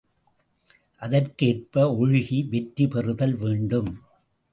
அதற்கேற்ப 1.01 1.83
ஒழுகி 1.97 2.39
வெற்றி 2.49 2.87
பெறுதல் 2.87 3.35
வேண்டும். 3.35 3.91